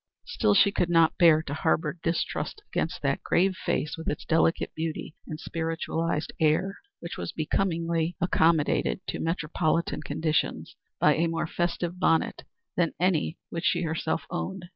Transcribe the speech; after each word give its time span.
Still 0.25 0.55
she 0.55 0.71
could 0.71 0.89
not 0.89 1.19
bear 1.19 1.43
to 1.43 1.53
harbor 1.53 1.99
distrust 2.01 2.63
against 2.71 3.03
that 3.03 3.21
grave 3.21 3.55
face 3.55 3.95
with 3.97 4.07
its 4.09 4.25
delicate 4.25 4.73
beauty 4.73 5.13
and 5.27 5.39
spiritualized 5.39 6.33
air, 6.39 6.79
which 7.01 7.17
was 7.17 7.31
becomingly 7.31 8.15
accommodated 8.19 8.99
to 9.09 9.19
metropolitan 9.19 10.01
conditions 10.01 10.75
by 10.99 11.13
a 11.13 11.27
more 11.27 11.45
festive 11.45 11.99
bonnet 11.99 12.41
than 12.75 12.95
any 12.99 13.37
which 13.51 13.65
she 13.65 13.83
herself 13.83 14.23
owned. 14.31 14.69